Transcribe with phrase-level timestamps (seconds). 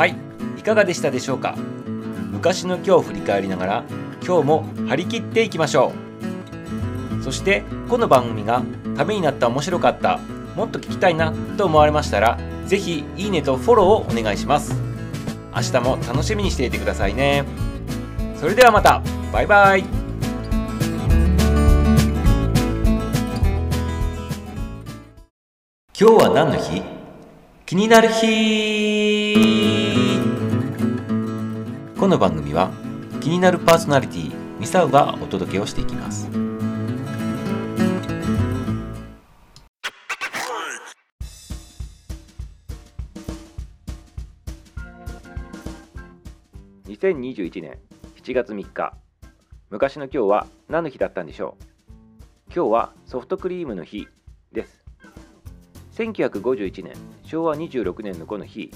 [0.00, 0.16] はい。
[0.56, 1.56] いかがでしたでしょうか？
[2.32, 3.84] 昔の今日を振り返りながら
[4.26, 5.92] 今日も張り切っていきましょ
[7.20, 7.22] う。
[7.22, 8.62] そしてこの番組が
[8.96, 10.18] ためになった面白かった
[10.56, 14.74] もっと聞きたいなと思われましたら是非いいねとフォローをお願いします。
[15.54, 17.44] 明日も楽しみにしていてくださいね。
[18.36, 19.02] それではまた。
[19.30, 19.80] バイバイ。
[19.80, 19.90] 今
[25.92, 26.82] 日は何の日？
[27.66, 29.79] 気になる日。
[32.10, 32.72] の番組は
[33.20, 36.28] 気になるパーソナリティミサウがお届けをしていきます。
[46.88, 47.78] 2021年
[48.22, 48.92] 7月3日。
[49.70, 51.64] 昔の今日は何の日だったんでしょう？
[52.52, 54.08] 今日はソフトクリームの日
[54.50, 54.84] です。
[55.94, 58.72] 1951年昭和26年のこの日。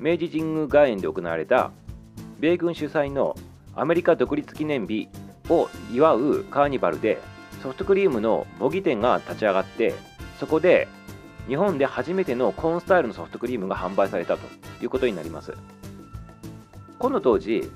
[0.00, 1.70] 明治神宮外苑で行われた
[2.38, 3.36] 米軍主催の
[3.74, 5.08] アメリカ独立記念日
[5.48, 7.18] を祝うカーニバルで
[7.62, 9.94] ソフトクリームの模擬店が立ち上がって
[10.38, 10.88] そこで
[11.48, 14.46] 日本で初めてのコーンスタイルのソフトクリームが販売されたと
[14.82, 15.54] いうことになります
[16.98, 17.70] この当時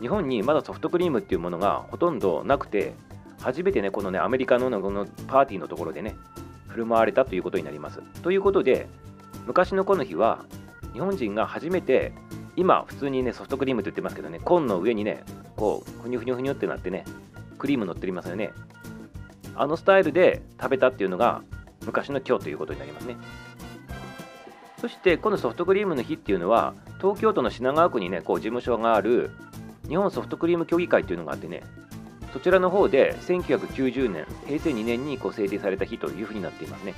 [0.00, 2.94] 日本にまだソフトクリームっていうものがほとんどなくて
[3.40, 6.14] 初めてねこのねアメリカのこのパーティーのところでね
[6.68, 8.00] 振る舞われたということになります。
[8.22, 8.86] ということで
[9.46, 10.44] 昔のこの日は
[10.92, 12.12] 日本人が初めて
[12.60, 15.24] 今普通にねソフトクリームって言ってますけどねコーンの上にね
[15.56, 17.06] こうふにゅふにゅふにゅってなってね
[17.56, 18.50] クリーム乗ってりますよね
[19.54, 21.40] あのスタイルで食べたっていうのが
[21.86, 23.16] 昔の今日ということになりますね
[24.78, 29.30] そしてこのソフトクリームの日っていうのは東京都の品川区にねこう事務所がある
[29.88, 31.62] 日本ソフトクリーム協議会っていうのがあってね
[32.34, 36.94] そちらの方で1990年、平成2年にこう制定された日というふうになっていますね。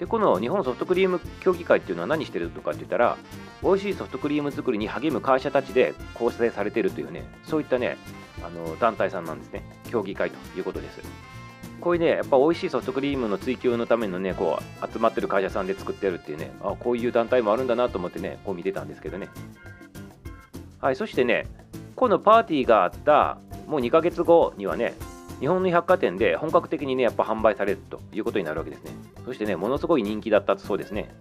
[0.00, 3.18] で、この日本ソフトクリーム協議会っていうのは何してるとかって言ったら、
[3.62, 7.98] 美味しいソフトクリーム作りに励む会社たちで構成されているというね、そういったね、
[8.42, 9.62] あの団体さんなんですね。
[9.90, 11.02] 協議会ということです。
[11.82, 19.28] こういうね、やっぱ美味しいソフトクリームの追求のためのね、こう集まってる会社さんで作ってるっていうね、あこういう団体もあるんだなと思ってね、こう見てたんですけどね。
[20.80, 21.46] はい、そしてね、
[21.94, 23.36] このパーティーがあった
[23.66, 24.94] もう2ヶ月後にはね、
[25.40, 28.92] 日本の百貨店で本格的にね、やっぱ販売されるということになるわけですね。
[29.30, 31.14] そしてね、ものすごい人気だったそうですね。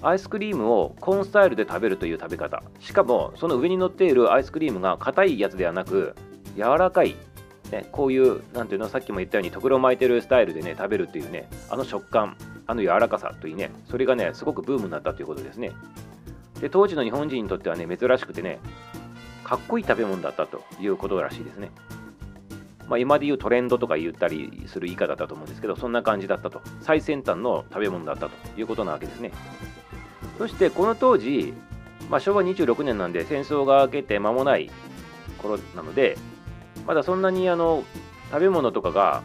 [0.00, 2.62] アイスクリームをコーンスタイルで食べるという食べ方。
[2.78, 6.14] しかも、その上に乗っているアイスクリームが硬いやつではなく、
[6.56, 7.16] 柔らかい、
[7.70, 15.72] ね、こういう、なんていうの、さっきも言ったように、とぐろ巻いてるスタイルでね、食べるっていうね、あの食感、あの柔らかさというね、それがね、すごくブームになったということですね。
[16.62, 18.58] で、当時の日本人にとってはね、珍しくてね、
[19.44, 21.72] かっこいい食べ物だったということらしいですね。
[22.90, 26.60] まあ、今で言うトレンドとか言ったりする言い方だったと思うんですけど、そんな感じだったと。
[26.80, 29.30] 最先端の食べ物だったということなわけですね。
[30.38, 31.54] そしてこの当時、
[32.10, 34.72] まあ、昭和26年なんで戦争が明けて間もない
[35.38, 36.18] 頃なので、
[36.84, 37.84] まだそんなにあの
[38.32, 39.22] 食べ物とかが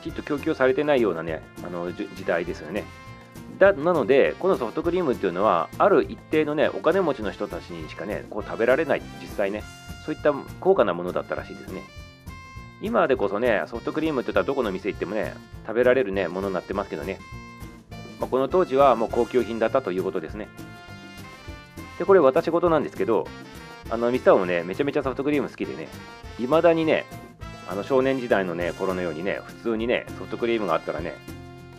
[0.00, 2.84] きっと供給されてないようなね、あの時代ですよね。
[3.58, 9.62] だなので、このソフトクリームっていうのは、ある一定のね、お金持ちの人たちにしかね、こう食べられない、実際ね、
[10.06, 11.82] そういった高価なものだったらしいですね。
[12.82, 15.34] 今でこそね、ソフトクリームって言ったらどこの店行ってもね、
[15.66, 17.18] 食べられるね、ものになってますけどね。
[18.20, 20.48] まあ、この当時はもう高級品だったということですね。
[21.98, 23.26] で、これ私事なんですけど、
[23.90, 25.88] あの、ミスターもね、めちゃめちゃソフトクリーム好きでね、
[26.38, 27.06] いまだにね、
[27.68, 31.14] あの少年時代のね、頃のようにね、普通にね、ソフトクリームがあったらね、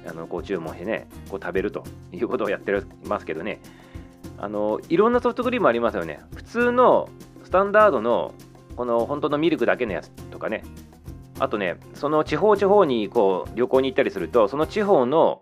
[0.07, 2.73] あのご注文してねこう食べるということをやって
[3.05, 3.59] ますけどね
[4.37, 7.09] あのいろんなソフトクリームありますよね普通の
[7.43, 8.33] スタンダードの
[8.77, 10.63] この本当のミルクだけのやつとかね
[11.39, 15.41] あとねその地方地方にこう旅行に行ったりするとその地方の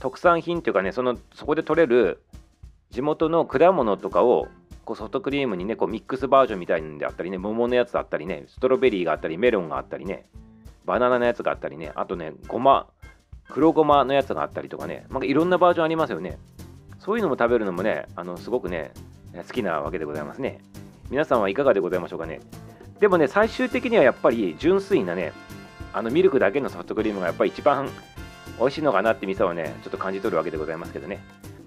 [0.00, 2.22] 特産品というかねそのそこで取れる
[2.90, 4.48] 地元の果物とかを
[4.84, 10.26] こうソフトクリームにねこうミックスバージョンみたいなんであったりね桃のやつだったりねストロベリーがあったりメロンがあったりね
[10.84, 12.88] バナナのやつがあったりねあとねごま
[13.52, 16.38] 黒ごまのやつがあったりとかね、まあ、いろんなバージョンありますよね。
[16.98, 18.92] そういうのも食べるのもね、あのすごくね、
[19.34, 20.60] 好きなわけでございますね。
[21.10, 22.40] 皆さんはいかがでございましょうかね。
[23.02, 25.32] でもね、最終的にはやっぱり純粋なね、
[25.92, 27.88] あのミルクだけのソフトクリームがやっぱり一番
[28.60, 31.18] 美味しいのかなって店はね、ちょっと感じ取るわけでございますけどね。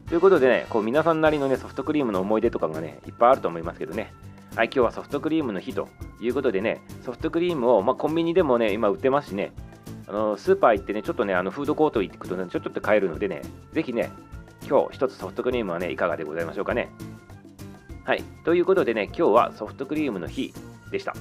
[0.08, 4.14] ということでね、こう皆さんなりのね、ソフトクリームの思い出とかがね、いっぱいあると思いますけどね。
[4.56, 5.90] はい、今日はソフトクリームの日と
[6.22, 9.52] いうことでね、ソフトクリームを、まあ、コンビニでもね、今売ってますしね、
[10.08, 13.42] あのスーパー行ってね、ちょっとね、あのフードコート行くとね、ちょっとって買えるのでね、
[13.74, 14.10] ぜひね、
[14.70, 16.88] 今日一つソフトクリームはね、いかがでございましょうかね。
[18.06, 18.24] はい。
[18.46, 20.54] ということでね、今日はソフトクリームの日
[20.92, 21.16] でした。